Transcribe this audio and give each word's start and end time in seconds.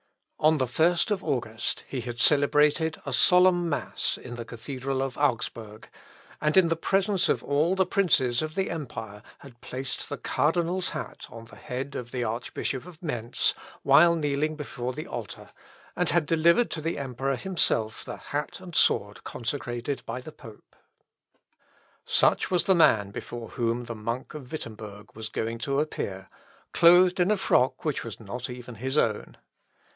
On 0.39 0.57
the 0.57 0.65
first 0.65 1.11
of 1.11 1.23
August, 1.23 1.83
he 1.87 2.01
had 2.01 2.19
celebrated 2.19 2.99
a 3.05 3.13
solemn 3.13 3.69
mass 3.69 4.17
in 4.17 4.33
the 4.33 4.43
cathedral 4.45 4.99
of 5.03 5.15
Augsburg, 5.19 5.87
and 6.41 6.57
in 6.57 6.67
presence 6.69 7.29
of 7.29 7.43
all 7.43 7.75
the 7.75 7.85
princes 7.85 8.41
of 8.41 8.55
the 8.55 8.71
empire, 8.71 9.21
had 9.41 9.61
placed 9.61 10.09
the 10.09 10.17
cardinal's 10.17 10.89
hat 10.89 11.27
on 11.29 11.45
the 11.45 11.55
head 11.55 11.93
of 11.93 12.09
the 12.09 12.23
Archbishop 12.23 12.87
of 12.87 12.99
Mentz 13.03 13.53
while 13.83 14.15
kneeling 14.15 14.55
before 14.55 14.91
the 14.93 15.05
altar, 15.05 15.51
and 15.95 16.09
had 16.09 16.25
delivered 16.25 16.71
to 16.71 16.81
the 16.81 16.97
Emperor 16.97 17.35
himself 17.35 18.03
the 18.03 18.17
hat 18.17 18.59
and 18.59 18.75
sword 18.75 19.23
consecrated 19.23 20.03
by 20.07 20.19
the 20.19 20.31
pope. 20.31 20.75
Such 22.03 22.49
was 22.49 22.63
the 22.63 22.73
man 22.73 23.11
before 23.11 23.49
whom 23.49 23.83
the 23.83 23.93
monk 23.93 24.33
of 24.33 24.51
Wittemberg 24.51 25.11
was 25.15 25.29
going 25.29 25.59
to 25.59 25.79
appear, 25.79 26.27
clothed 26.73 27.19
in 27.19 27.29
a 27.29 27.37
frock 27.37 27.85
which 27.85 28.03
was 28.03 28.19
not 28.19 28.49
even 28.49 28.73
his 28.73 28.97
own. 28.97 29.37